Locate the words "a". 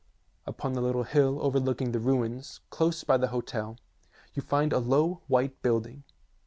4.73-4.79